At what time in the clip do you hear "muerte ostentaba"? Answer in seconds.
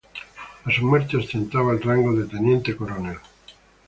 0.87-1.73